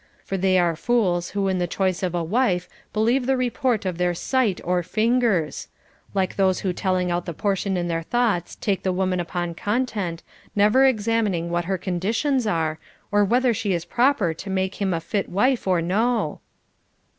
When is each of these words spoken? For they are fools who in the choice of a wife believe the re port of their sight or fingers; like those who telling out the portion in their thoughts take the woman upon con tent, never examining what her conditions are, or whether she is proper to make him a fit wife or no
For 0.25 0.35
they 0.35 0.57
are 0.57 0.75
fools 0.75 1.29
who 1.37 1.47
in 1.47 1.59
the 1.59 1.67
choice 1.67 2.01
of 2.01 2.15
a 2.15 2.23
wife 2.23 2.67
believe 2.91 3.27
the 3.27 3.37
re 3.37 3.51
port 3.51 3.85
of 3.85 3.99
their 3.99 4.15
sight 4.15 4.59
or 4.63 4.81
fingers; 4.81 5.67
like 6.15 6.37
those 6.37 6.61
who 6.61 6.73
telling 6.73 7.11
out 7.11 7.27
the 7.27 7.35
portion 7.35 7.77
in 7.77 7.87
their 7.87 8.01
thoughts 8.01 8.55
take 8.55 8.81
the 8.81 8.91
woman 8.91 9.19
upon 9.19 9.53
con 9.53 9.85
tent, 9.85 10.23
never 10.55 10.85
examining 10.85 11.51
what 11.51 11.65
her 11.65 11.77
conditions 11.77 12.47
are, 12.47 12.79
or 13.11 13.23
whether 13.23 13.53
she 13.53 13.73
is 13.73 13.85
proper 13.85 14.33
to 14.33 14.49
make 14.49 14.81
him 14.81 14.91
a 14.91 14.99
fit 14.99 15.29
wife 15.29 15.67
or 15.67 15.83
no 15.83 16.39